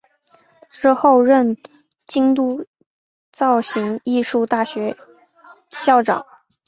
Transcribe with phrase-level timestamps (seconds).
[0.71, 1.55] 之后任
[2.07, 2.65] 京都
[3.31, 4.97] 造形艺术大学
[5.69, 6.25] 校长。